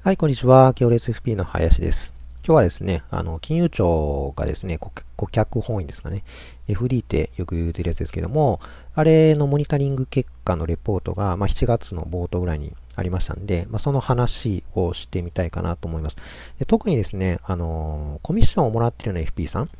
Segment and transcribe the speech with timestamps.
[0.00, 0.74] はい、こんにちは。
[0.74, 2.14] 行列 FP の林です。
[2.46, 6.22] 今日はですね、あの、金融庁がですね、顧客本位ですかね、
[6.68, 8.60] FD ってよく言うてるやつですけども、
[8.94, 16.16] あれのモニタリング結果のレポートが、まあ、7月の冒頭ぐらいにありましたんで、まあ、その話をしてみたいかなと思います。
[16.60, 19.70] で特にですね、あの、コミッションをもらってるような FP さん、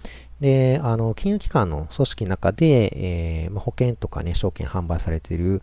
[0.41, 2.93] で、あの、金融機関の組織の中で、
[3.45, 5.63] えー、まあ、保険とかね、証券販売されている、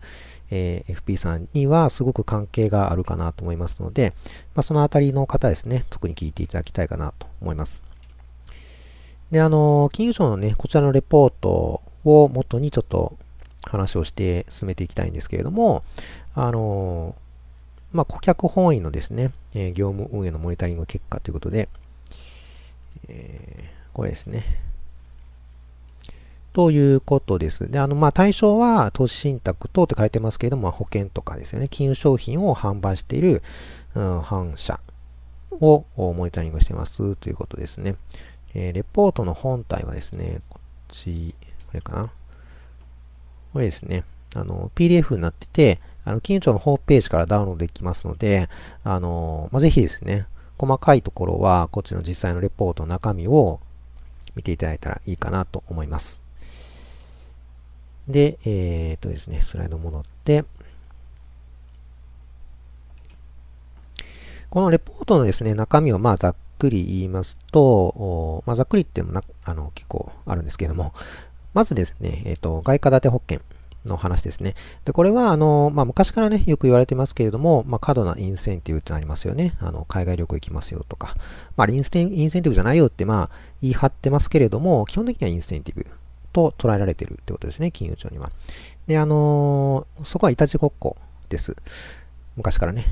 [0.50, 4.12] えー、FP さんにはすごく関係があるかなと思いますので、
[4.54, 7.82] まあ、そのあたりの方ですね、特に聞いていただきたいかなと思います。
[9.30, 13.16] で、あの、金融庁のね、こちらのレポートを元にちょっと
[13.64, 15.82] 話をして進めていきたいんですけれども、
[16.34, 17.16] あの、
[17.92, 21.68] まあ、顧客本位のですね、えー、業務運営のモニタリング結果ということで、
[23.08, 24.44] えー、これですね。
[26.56, 27.70] ということです。
[27.70, 33.42] で、あの、まあ、対象は投資信託等って書いてますけれども、保険とかですよね、金融商品を販売している、
[33.94, 34.80] うん、反社
[35.50, 37.96] をモニタリングしてますということですね。
[38.54, 41.34] えー、レポートの本体はですね、こっち、
[41.66, 42.10] これかな。
[43.52, 44.04] これですね、
[44.34, 48.48] あの、PDF になってて、あの、金融庁のホームページからダウンロードできますので、
[48.82, 50.24] あの、まあ、ぜひですね、
[50.56, 53.60] 細かいところは、こっちの実際のレポートの中身を
[54.34, 56.24] 見ていただいたらいいかなと思います。
[58.08, 60.44] で、えー、っとですね、スライド戻って、
[64.50, 70.94] このレポートのですね、中身をまあざっくり言いますと、まあ、ざっくり言ってもなあの結構あるんですけれども、
[71.54, 73.40] まずですね、えっ、と、外貨建て保険
[73.86, 74.54] の話ですね。
[74.84, 79.54] で、これは、あの、まあ、昔からね、よく言われてますけれども、まあ、過度なインセンティブってありますよね。
[79.60, 81.16] あの、海外旅行行きますよとか。
[81.56, 85.86] まあ、インセンティブじゃないよって、まあ、言い張ってますけれども、基本的にはインセンティブ
[86.36, 88.30] と捉えられてるってことですね、金融庁には。
[88.86, 90.98] で、あのー、そこはいたちごっこ
[91.30, 91.56] です。
[92.36, 92.84] 昔からね。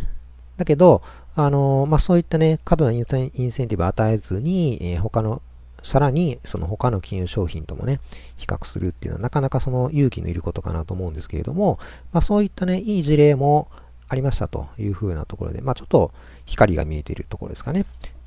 [0.57, 1.03] だけど、
[1.35, 3.19] あのー、まあ、そういったね、過度なインセ
[3.65, 5.43] ンティブを与えずに、えー、他の、
[5.83, 8.01] さらにその他の金融商品ともね、
[8.37, 11.79] 比較するっていうのはなかなかその勇気のいることかなと思うんですけれども、
[12.13, 13.69] まあ、そういったね、いい事例も
[14.09, 16.13] ありましたというふうなところで、まあ、ちょっと
[16.47, 17.85] 光が見えているところですかね。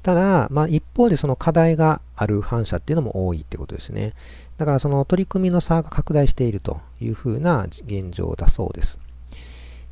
[0.08, 4.14] ただ、まあ、一方でその課題がある反射っていうのも多いってことですね。
[4.56, 9.00] だからその取り組みの差が拡大しているというふうな現状だそうです。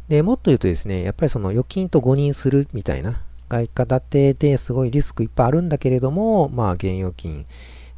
[0.08, 7.46] で、もっと言うとですね、やっぱりその預金と誤認するみたいな、外貨建てですごいリスクいっぱいあるんだけれども、まあ、現預金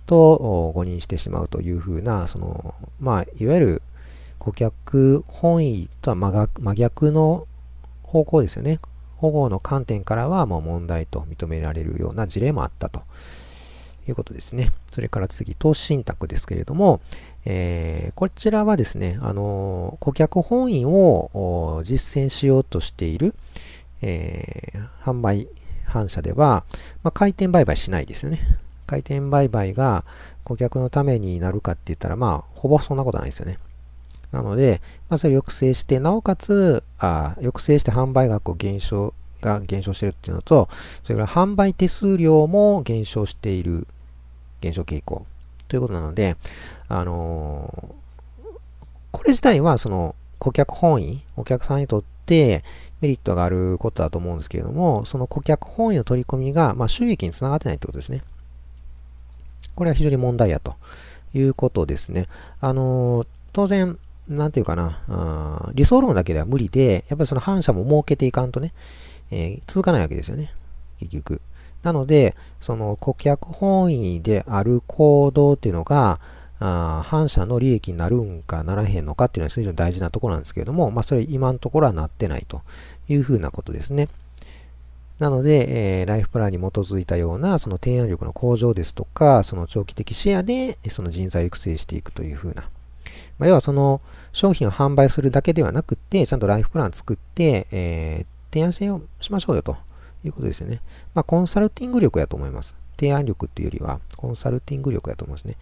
[0.07, 3.81] と誤認してしまうというふうな、その、まあ、いわゆる
[4.39, 7.45] 顧客本位とは真逆の
[8.01, 8.79] 方向ですよね。
[9.17, 13.01] 保護の観点からはもう問題と認められるような事例もあったと
[14.07, 14.72] いうことですね。
[14.91, 17.01] それから次、投資信託ですけれども、
[17.45, 23.35] えー、こちらはですね、あの顧客本位を実践しようとしている、
[24.01, 25.47] えー、販売
[25.85, 26.63] 反社では、
[27.03, 28.39] まあ、回転売買しないですよね。
[28.85, 30.05] 回転売買が
[30.44, 33.59] 顧客のためになるかって言ったら、まあ、ほぼそんなことないですよね。
[34.31, 40.69] なので、まあ、それを抑制して、なおかつ、あ抑制して販売額を減少、が減少しているっていうのと、
[41.03, 43.87] それから販売手数料も減少している
[44.61, 45.25] 減少傾向
[45.67, 46.35] ということなので、
[46.87, 48.47] あのー、
[49.11, 52.63] これ自体はその顧客本位、お客さんにとって
[53.01, 58.23] メリットがあることだと思うんですけれども、その顧客本位の取り組みが、まあ、収益につながってないってことですね。
[59.75, 60.75] これは非常に問題やと
[61.33, 62.27] いうことですね。
[62.59, 68.73] あのー、当然、なんていうかな、あ理想論だけでは無理で、やっぱりその反射も設けていかんとね、
[69.31, 70.51] えー、続かないわけですよね。
[70.99, 71.41] 結局。
[71.83, 76.19] なので、その顧客本位である行動っていうのが、
[76.59, 82.61] あ反社の利益になるんかならへんのかっていうのは非常に大事なところなんですけれども、まあ、それ今のところはなってないと
[83.07, 84.09] いうふうなことですね。
[85.19, 92.69] なので、えー、ライフプランに基づいたようなその提案力の向上ですとか、その長期的シェアでその人材育成していくというふうな。
[93.39, 99.78] まあ、要はその商品を販売するだけではなくて、ちゃんとライフプラン作って、えー、提案性をしましょうよと
[100.23, 100.81] いうことですよね。
[101.13, 102.75] まあ、コンサルティング力やと思います。
[102.99, 105.55] 提案力っていうよりは、コンサルティング力やと思いますね。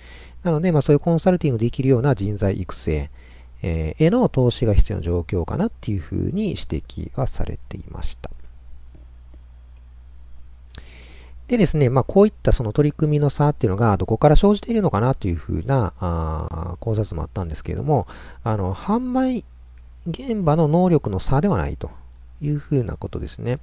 [0.44, 3.10] なので、まあ、そういうコンサルティングできるような人材育成、
[3.62, 8.30] えー、への投資が必要な状況かなっていうふうに指摘はされていました。
[11.48, 18.08] でですね、まあ、こういったその取り組みの差っていうのがどこから生じているのかなというふうなあ考察もあったんですけれども、
[18.44, 19.46] あの、販売
[20.08, 21.92] 現場の能力の差ではないと
[22.42, 23.60] いうふうなことですね。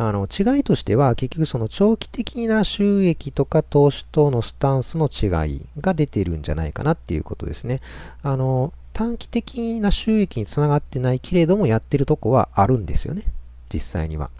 [0.00, 7.80] あの違いとしては結局その長期的な収益とか投資等のスタンスの違いが出ているんじゃないかなっていうことですね。
[8.22, 13.24] あの短期的な収益につながってないけれどもやってるとこはあるんですよね。
[13.72, 14.30] 実際には。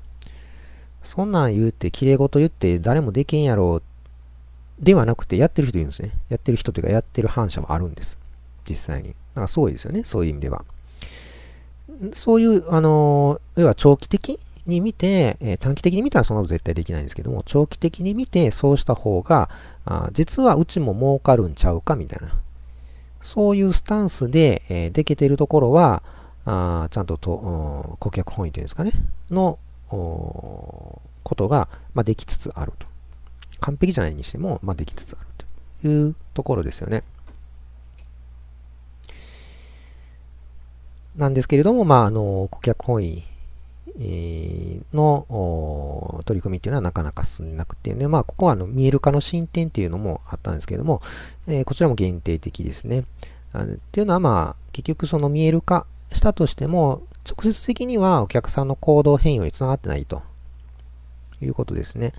[1.03, 3.83] そんなん言うて、綺麗事言って誰もできんやろ、
[4.81, 6.13] ではなくて、やってる人いるんですね。
[6.29, 8.19] やってる人というか、やってる反射もあるんです。
[8.69, 9.09] 実際に。
[9.09, 10.65] だからすごいですよね、そういう意味では。
[12.13, 19.49] そういう、あの要は長期的に見て、えー、短期的に見たらそんなこと絶対できないんですけども、長期的に見てそうした方が、
[19.85, 22.35] あ実はうちも儲かるんちゃうかみたいな。
[23.21, 26.03] そういうスタンスで、えー、できてるところは、
[26.45, 28.93] あちゃんとと顧客本位というんですかね、
[29.31, 31.01] のこ
[31.37, 32.87] とが、まあ、できつつあると。
[33.61, 35.27] 完璧じゃないにしても、まあ、できつつある
[35.83, 37.03] というところですよね。
[41.17, 43.25] なんですけれども、まあ、あの、顧客本位
[44.93, 51.03] の取り組みっていうのはなかなか進んでなくて、ね、まあ、ここはあの見える化の進展っていうのもあったんですけれども、
[51.49, 53.05] えー、こちらも限定的ですね。
[53.53, 60.23] あっていうのは、まあ、結局その見える化したとしても、直接的にはお客さんの行動変容につながってないと
[61.43, 62.13] いうことですね。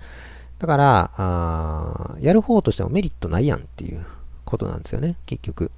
[0.58, 4.04] だから、あやる方としてもメリットないやんっていう
[4.44, 5.70] ことなんですよね、結局。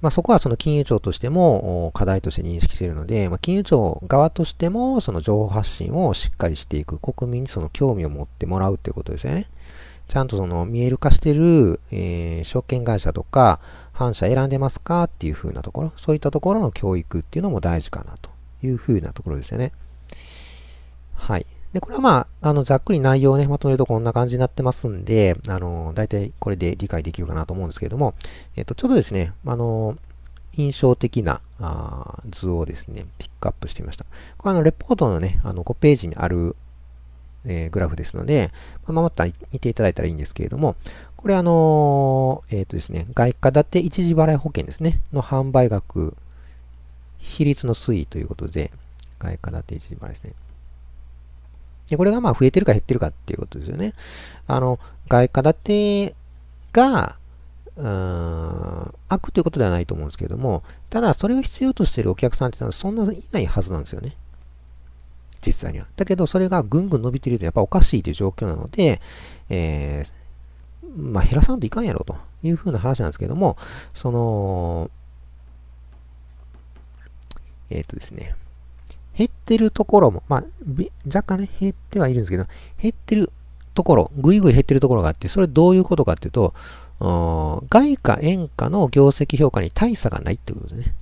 [0.00, 9.46] まあ、そこはその金融庁としても課題として認識しているので、まあ、金融庁側としてもその情報発信をしっかりしていく、国民にその興味を持ってもらうということですよね。
[10.08, 13.60] ちゃんとその見える化してる、えー、証券会社とか
[13.92, 18.30] 反社選んでますかっていう風なところ、そういったところの教育っていうのも大事かなと
[18.62, 19.72] いう風なところですよね。
[21.14, 21.46] はい。
[21.72, 28.14] で、これはまあ、あの、ざっくり内容をね、まとめるとこんな感じになってますんで、あの、大体これで理解できるかなと思うんですけれども、
[28.56, 29.98] えっと、ちょっとですね、あの、
[30.54, 34.06] 印象的なあ図をですね、ピックアップしてみました。
[34.38, 36.56] これあの、レポートのね、あの、5ページにある、
[37.48, 38.52] え、グラフですので、
[38.86, 40.76] まあ、また見ていただいたらいいんですけれども、
[41.16, 46.14] これあの、えっ、ー、とですね、外貨建て一時払い保険ですね、の販売額、
[47.18, 48.70] 比率の推移ということで、
[49.18, 50.32] 外貨建て一時払いですね。
[51.88, 53.94] で、これがまあ増えてるか減ってるかっていうことですよね。
[54.46, 54.78] あの、
[55.08, 55.54] 外貨建
[56.10, 56.14] て
[56.72, 57.16] が、
[57.76, 64.16] うーん、悪ということではないと思うんですけれども、ただそれを必要としているお客さんっていうのはそんないないはずなんですよね。
[65.48, 65.86] 実際には。
[65.96, 69.00] だけど、それがぐんぐん伸びているとやっぱおかしいという状況なので、
[69.48, 70.12] えー、
[70.94, 73.56] まあ減らさんといかんやろというふうな話なんですけども、
[73.94, 74.90] その、
[77.70, 78.34] えっ、ー、とですね、
[79.16, 80.44] 減ってるところも、まあ、
[81.06, 82.44] 若干ね、減ってはいるんですけど、
[82.80, 83.32] 減ってる
[83.74, 86.54] ところ、ぐいぐい減ってるところがあって、それどういうことかっていうと、
[87.00, 90.94] 外貨、円価の業績評価に大差がないってことですね。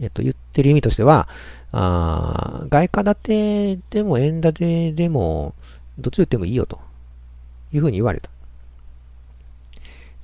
[0.00, 1.28] えっと、言ってる意味としては、
[1.72, 5.54] あ外貨建てでも円建てでも、
[5.98, 6.80] どっち言ってもいいよと
[7.72, 8.30] いうふうに言われた。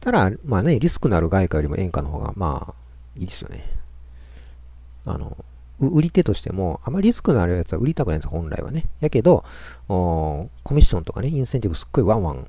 [0.01, 2.75] ただ、まあね、リスクのある外貨よりも円貨の方が、まあ、
[3.17, 3.65] いいですよね。
[5.07, 5.37] あの、
[5.79, 8.85] 売り手としても、あまりリスクのあるやつは売りたくないんです本来はね。
[9.01, 9.45] やけど、
[9.89, 12.47] コミッションとかね、インセンティブすっごいワンワン、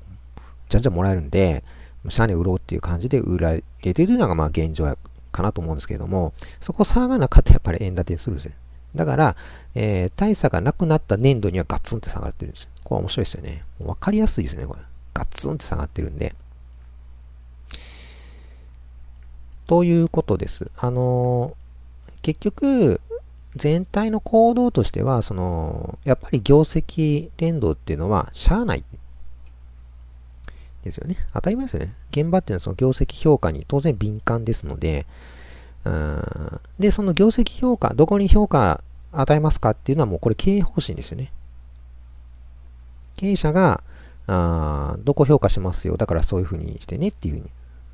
[0.68, 1.62] じゃんじゃんもらえるんで、
[2.08, 4.98] シャネ売ろうっていう感じで売られてるのがまあ現状や
[5.34, 8.52] かなと思うんですけれども、そこ差がなかったらやっぱり円建てにするんですよ。
[8.94, 9.36] だから、
[9.74, 12.70] えー、大差がなくなった年度にはガツンって下がってるんですよ。
[12.84, 13.64] これ面白いですよね。
[13.80, 14.80] わかりやすいですよね、これ。
[15.12, 16.34] ガツンって下がってるんで。
[19.66, 20.70] ということです。
[20.76, 23.00] あのー、結局、
[23.56, 28.84] 全体の行動としては、その、やっぱり業績連動っていうのは、しゃあない。
[30.84, 31.16] ですよね。
[31.32, 31.94] 当たり前ですよね。
[32.10, 35.06] 現場っていうのはその業績評価に当然敏感ですので、
[35.84, 41.32] うんで、その業績評価、どこに評価与えますかっていうのはもうこれ経営方針ですよね。
[43.16, 43.82] 経営者が、
[44.26, 45.96] あどこ評価しますよ。
[45.98, 47.50] だからそういうふうにしてねっていうふうに。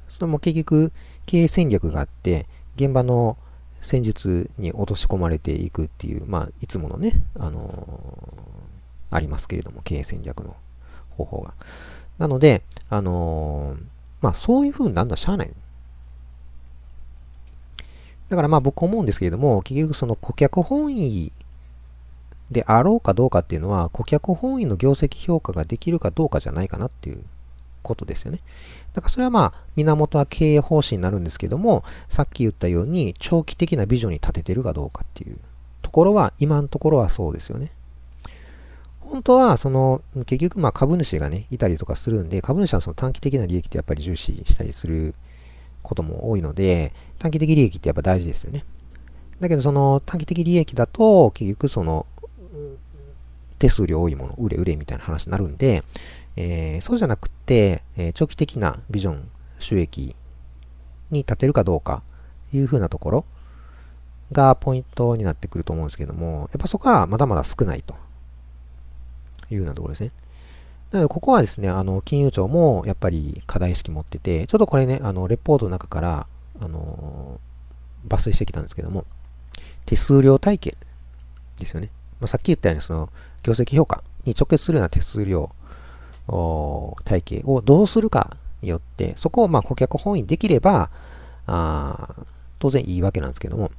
[0.08, 0.92] それも結局
[1.26, 3.36] 経営戦略があって、現場の
[3.80, 10.54] 戦術に落とし込まれていくっていう、まあ、いつものね、あのー、ありますけれども、経営戦略の
[11.10, 11.54] 方法が。
[12.20, 13.82] なので、あのー、
[14.20, 15.50] まあ、そういう風になるのはしゃあない。
[18.28, 21.32] だからまあ僕思うんですけれども、結局その顧客本位
[22.50, 27.24] であろうかどうかっていうのは、顧客本位の業績評価ができるかどうかじゃないかなっていう
[27.82, 28.40] ことですよね。
[28.92, 35.38] だからそれはまあ、源は経営方針になるんですけども、さっき言ったように、長期的なビジョンに立ててるかどうかっていう
[35.80, 37.72] ところは、今のところはそうですよね。
[39.10, 45.16] 本当は、その、結局、まあ株主がね、いたりとかするんで、株主はその短期的な利益ってやっぱり重視したりする
[45.82, 48.64] ことも多いので、短期的利益ってやっぱ大事ですよね。
[49.40, 52.06] だけど、その短期的利益だと、結局その、
[53.58, 55.82] 手数料多いもの、売れ売れみたいな話になるんで、
[56.36, 60.14] えー、そうじゃなくて、えー、長期的なビジョン、収益
[61.10, 62.04] に立てるかどうか、
[62.52, 63.24] いうふうなところ
[64.30, 67.96] がポイントになってくると思うんですけども、やっぱそこはまだまだ少ないと
[69.50, 70.10] いうようなところですね。
[70.92, 76.26] なので、ここはですね、あの、金融庁もやっぱり課題意識持ってて、ちょっとこれね、あの、レポートの中から、
[76.62, 77.40] あの
[78.06, 79.04] 抜粋してきたんですけども、
[79.86, 80.76] 手数料体系
[81.58, 81.90] ですよね。
[82.20, 83.08] まあ、さっき言ったように、その、
[83.42, 85.50] 業績評価に直結するような手数料
[87.04, 90.90] 体系をどうするかによって、そこをま顧客本位できれば、
[91.46, 92.14] あ
[92.58, 93.70] 当然いいわけなんですけども、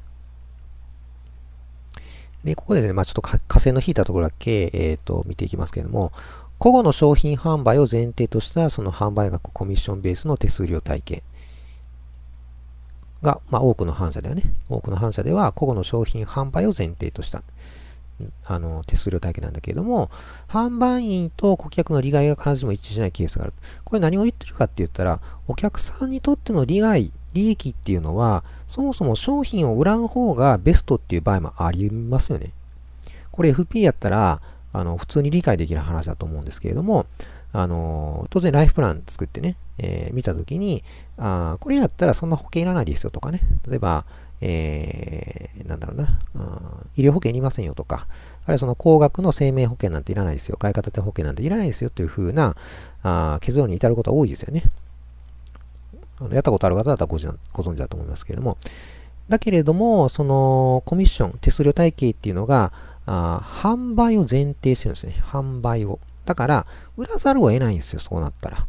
[2.44, 6.12] で、ここでね、まあちょっと火星の引いたところだけ、えっ、ー、と、見ていきますけれども、
[6.58, 11.24] 個々の商品販売を前提としたその販売額コミッションベースの手数料体系
[13.24, 17.44] が、まあ多くの反社ではね、多くの反社では個々の商品販売を前提とした
[18.46, 20.12] あの手数料体系なんだけれども、
[20.48, 23.54] 販売員と顧客の利害が必ずしも一致しないケースがある。
[23.84, 32.52] これ何を言ってるかって言ったら、お客さんにとっての利害、利益っていうのは、そもそも商品を売らん方がベストっていう場合もありますよね。
[33.32, 34.42] これ FP やったら、
[34.74, 37.06] あの、普通に理解できる話だと思うんですけれども、
[37.54, 40.84] あの、当然ライフプラン作ってね、えー、見たときに、
[41.18, 43.42] あこれやったらそんな保険いらないですよとかね。
[43.68, 44.06] 例えば、
[44.42, 46.20] えー、なんだろうな、
[46.96, 48.08] 医療保険いりませんよとか、
[48.46, 52.56] あるいはその高額の生命保険なんていらないですよ、外貨建て保険なんていらないですよというふうな
[53.04, 54.64] あ結論に至ることは多いですよね。
[56.22, 58.58] あのやったことある方だったらごご存知だと思いますけれども、
[59.28, 62.72] だけれども、そのコミッション、手数料体系っていうのが、
[63.06, 65.22] あ販売を前提してるんですね。
[65.26, 66.00] 販売を。
[66.26, 66.66] だから、
[66.98, 68.68] 売らざるを得ないんですよ、そうなったら。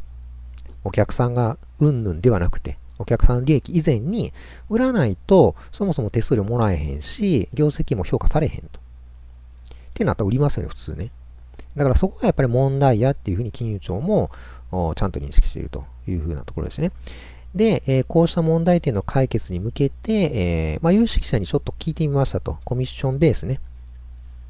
[0.83, 2.77] お客さんがうんぬんではなくて。
[2.99, 4.33] お客さん利益以前に
[4.69, 8.79] 売らないと、そもそも手数料もらえへんし、業績も評価されへんと。
[8.79, 11.11] ってなったら売りますよね、普通ね。
[11.75, 14.31] だからそこがやっぱり問題やっていうふうに金融庁も
[14.95, 16.91] ちゃんと認識しているというふうなところですね。
[17.55, 22.57] で、えー、こうした問題点の解決に向けて、えー、まあ、有識者にちょっと聞いてみましたと。
[22.63, 23.59] コミッションベースね。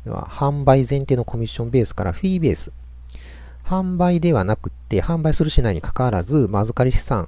[0.06, 2.72] では販売前提のコミッションベースからフィーベース。
[3.66, 7.28] 販売ではなくて、販売するしないにかかわらず、まあ、預かり資産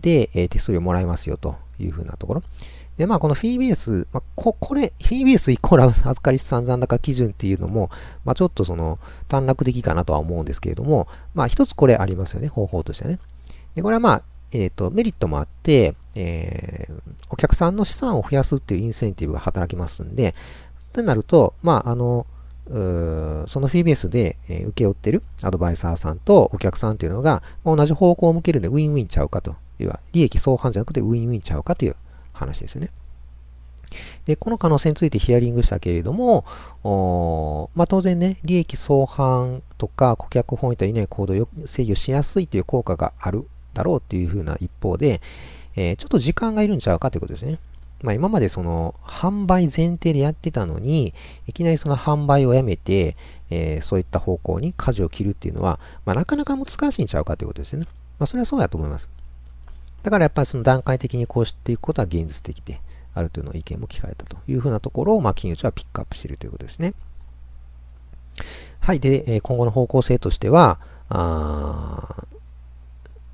[0.00, 2.42] で、えー、手数料もらえますよというふうなところ。
[2.98, 7.90] で、まあ、このフィーベース、まあ、こ、これ、フィーベースイコール 預かり資産残高基準っていうのも、
[8.24, 8.98] まあ、ちょっとその、
[9.28, 13.20] 短絡的かなとは思うんですけれども、まあ、一つこれありますよね、方法としてね。
[13.76, 14.22] で、これはまあ、
[14.52, 20.34] えっ、ー、と、メリットもあって、えー、お客さんの資産を増やすっていうインセンティブが働きますんで、
[20.88, 22.26] ってなると、まあ、あの、
[22.68, 31.96] そのフィーベースで、えー、請け負ってるアドバイザーさんとお客さんっていうのが、同じ方向を向けるんでウィンウィンちゃうかと要は利益相反じゃなくてウィンウィンちゃうかという
[32.32, 32.90] 話ですよね。
[34.26, 36.44] で、この可能性についてヒアリングしたけれども、
[37.74, 45.20] まあ、当然ね、利益相反とか顧客本位といない行動を制御しやすいという効果があるだろうというふうな一方で、
[45.76, 47.58] えー、ちょっと時間がいるんちゃうかということですね。
[48.02, 51.14] まあ、今までその販売前提でやってたのに、
[51.46, 53.16] いきなりその販売をやめて、
[53.50, 57.86] えー、そういった方向に舵を切るっていうのは、まあ、なかなか難しいんちゃうかということですよね。
[58.18, 59.08] まあ、それはそうやと思います。
[60.02, 62.80] だからやっぱりその段階的にこうしていくことは現実的で
[63.14, 66.94] あるというの意見も聞かれたというふうなところを、まあ、金融庁はピックアップしているということですね。
[68.80, 69.00] はい。
[69.00, 72.24] で、今後の方向性としては、あ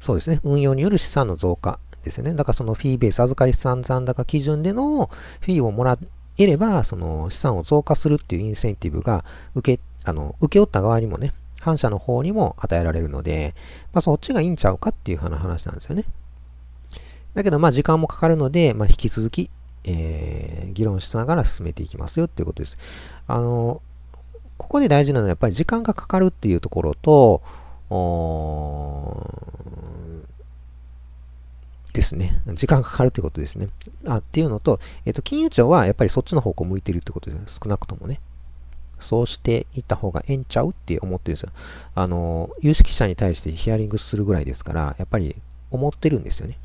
[0.05, 0.39] そうですね。
[0.45, 2.35] 運用による資産の増加ですよね。
[2.35, 5.09] だからそのフィーベース、預かり資産残高基準での
[5.41, 5.99] フィーをもら
[6.37, 13.55] えれば、その資産を増加するっていうインセンティブが受け、あの、受け負った側にもね、反社の方にも与えられるので、
[13.95, 16.05] まあそっちがいいんちゃうかっていう話なんですよね。
[17.33, 19.51] だけど、まあ、時間もかかるので、まあ、引き続き、
[19.85, 22.77] えー、議論しながら進めていきますよっていうことです。
[23.27, 23.81] あの、
[24.59, 27.43] ここで大事なのはやっぱり時間がかかるっていうところと、
[31.95, 32.43] ですね。
[32.55, 33.69] 時間がかかるってことですね。
[34.07, 37.61] あっていうのと、えっ、と、金融庁はやっぱりそっちの方向向いてるってことです。
[37.63, 38.21] 少なくともね。
[38.99, 41.51] そうしていった方がええんちゃうって思ってるんですよ。
[41.95, 45.37] あの、有識者に対してヒアリングするぐらいですから、やっぱり
[45.71, 46.59] 思ってるんですよね。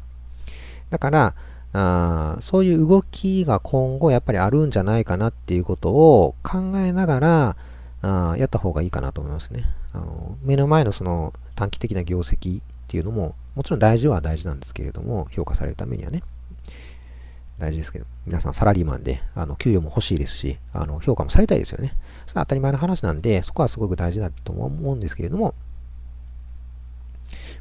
[0.89, 1.35] だから、
[1.71, 7.55] あそういう動きが今後やっぱりあるんじゃないかなっていうことを考えながら
[8.01, 9.65] あやった方がいいかなと思いますね。
[9.93, 16.23] あの目の前のその短期的な業績っていうのももちろん大事は大事なんですけれども評価されるためにはね。
[17.57, 21.93] 大事ですけど皆さんサラリーマンであの給与も欲しいですしあの評価もされたいですよね。
[22.25, 25.53] それは当たり前の話なんでそこはすごく大事だと思うんですけれども、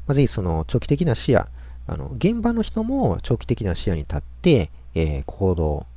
[0.07, 1.45] まあ、ぜひその長期的な視野
[1.89, 5.87] あの、現場の人も長期的な視野に立って、えー、行動、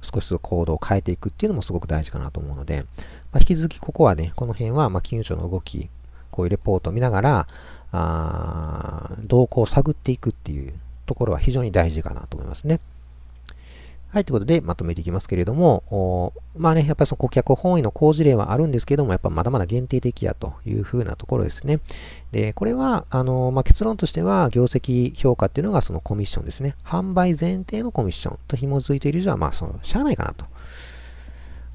[0.00, 2.86] 少しずつ行動を変えていくっていうのもすごく大事かなと思うので、
[3.30, 5.90] まあ、引き続きここはね、この辺は、ま、金融庁の動き、
[6.30, 7.46] こういうレポートを見ながら、
[7.92, 10.72] あ動向を探っていくっていう
[11.06, 12.80] ところは非常に大事かなと思いますね。
[14.12, 21.80] はい、ということでまとめていきますけれども、まあね、やっぱりその顧客本位の工事例はあるんですけども、やっぱまだまだ限定的やというふうなところですね。
[22.30, 26.74] で、これは、あの、まあ、結論としては、業績評価っていうのがそのコミッションですね。
[26.84, 30.44] 販売前提のコミッションと紐づいている以上は、まあ、その、しゃあないかなと。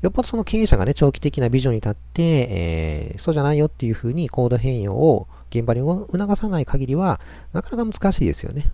[0.03, 2.21] よっぽどその経営者がね、長期的なビジョンに立って、
[2.51, 7.19] えー、そうじゃないよっていうふうにコード変容を現場に促さない限りは、
[7.53, 8.65] なかなか難しいですよね。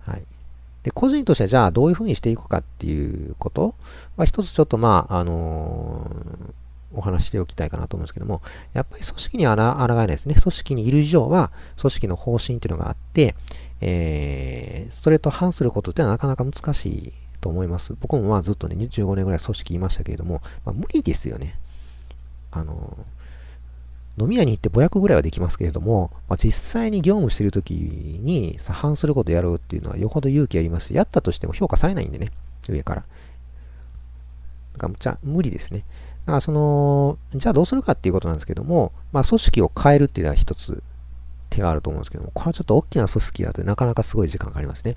[0.00, 0.22] はい。
[0.82, 3.74] で、個人としてはじゃあどういうふうにしていくかっていうこと
[4.16, 8.42] は一つちょっとまあ、あのー、お話しておきたいかなと思うんですけども、
[8.72, 10.34] やっぱり組織にあら抗えないですね。
[10.34, 13.34] 組織にいる以上は、組織の方針っていうのがあって、
[13.80, 17.94] えー、それと反することってのはなかなか難しいと思います。
[17.98, 21.58] 僕もまあずっとね、25年ぐらい組織いましたけれども、まあ、無理ですよね。
[22.50, 23.21] あのー
[24.18, 32.30] 飲み屋に行ってぼやくぐらいはできますけれども、まあ、実際に業務してるときに反することをやるっていうのはよほど勇気ありますし、やったとしても評価されないんでね、
[32.68, 33.04] 上から。
[34.74, 35.84] だからじゃ無理ですね。
[36.24, 40.82] だからその、じゃあどうするかっていうことなんですけども、まあ組織を変えるっていうのは一つ
[41.48, 44.96] 手があると思うんですけども、これはちょっと大きな組織だとなかなかすごい時間かかりますね。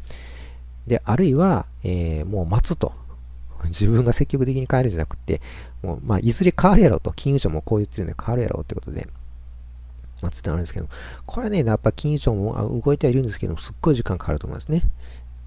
[0.87, 2.93] で、あるいは、えー、もう待つと。
[3.67, 5.41] 自分が積極的に変えるんじゃなくて、
[5.83, 9.07] もう、まあ、いずれ変わるやろうと、金融庁もこう言ってるんで変わるやろうってことで、
[10.21, 10.87] まあ、つってあるんですけど、
[11.25, 14.83] これね、やっぱ金融庁も動いてはいるんですけどすっごい時間かかると思いますね。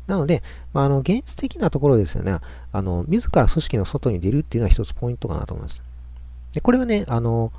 [0.06, 2.38] なので、まあ、あの、現実的なところですよね、
[2.72, 5.82] あの、自ら組織の外に出るっていうのは一つポイントかなと思います。
[6.52, 7.52] で、これはね、あの、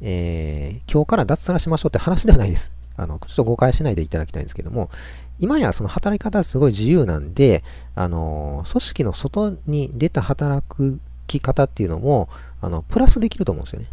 [0.00, 2.72] えー、今日から脱サラしましょうって話ではないです。
[2.96, 4.90] あの、ちょっと誤解しないでいただきたいんですけども、
[5.38, 7.64] 今やその働き方すごい自由なんで、
[7.94, 10.64] あの、組織の外に出た働
[11.26, 12.28] き方っていうのも、
[12.60, 13.88] あの、プラスできると思うんですよね。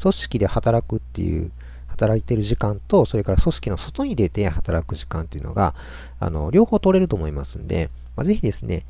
[0.00, 1.50] 組織で働くっていう、
[1.94, 5.74] 働いてる時間と、それから組織の外に出て働く時間っていうのが、
[6.18, 8.84] あの、両方取れると思いますんで、まあ、ぜひですね、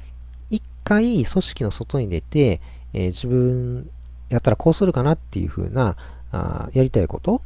[0.50, 2.60] 一回組織の外に出て、
[2.92, 3.90] えー、自分
[4.30, 5.96] やったらこうするかなっていう風な、
[6.32, 7.42] あやりたいこと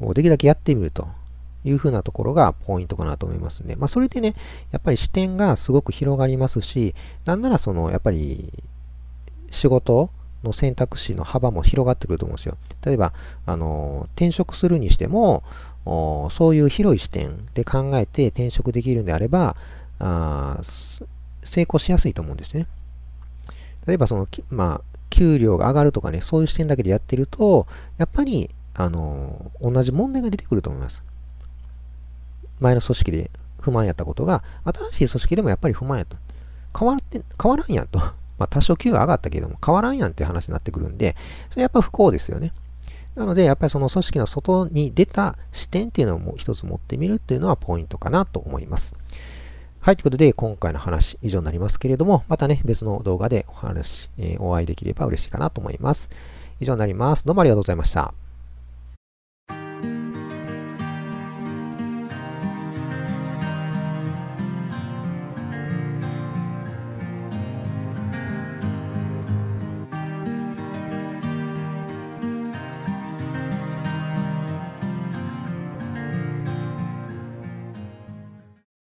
[0.00, 1.08] をできるだけやってみると。
[1.68, 3.76] いうふうなところがポイントかなと思いますね。
[3.76, 4.34] まあ、それでね、
[4.70, 8.52] やっぱり視点がすごく広がりますし、なんならその、やっぱり、
[9.50, 10.10] 仕事
[10.44, 12.56] の選択肢の幅も広がってくると思うんですよ。
[12.84, 13.12] 例えば、
[13.46, 15.42] あの、転職するにしても、
[16.30, 19.56] そういう広い視点で考えて転職できるんであれば、
[19.98, 20.60] あ
[21.42, 22.66] 成功しやすいと思うんですね。
[23.86, 31.02] 例えば、その、まあ、給料が上がるとかね、そういう視点だけでやってると、やっぱり、あの、同じ問題が出てくると思います。
[32.60, 36.16] 前の組織で不満やったことが、新しい組織でもやっぱり不満やと。
[36.78, 37.98] 変わって、変わらんやんと。
[38.38, 41.16] まあ、多少給与上がったけども、変わらんやんっていう話になってくるんで、
[41.50, 42.52] それやっぱ不幸ですよね。
[43.16, 48.94] なので、やっぱりその組織の外に出た視点っていうのをもう一つ持ってみるっていうのはポイントかなと思います。
[49.80, 56.10] はい、ということで、今回の話以上になりますけれども、またね、別の動画でお話、えー、お会いできれば嬉しいかなと思います。
[56.60, 57.24] 以上になります。
[57.24, 58.27] どうもありがとうございました。